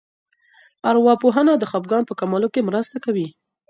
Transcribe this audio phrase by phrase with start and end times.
[0.89, 3.27] ارواپوهنه د خپګان په کمولو کې مرسته کوي.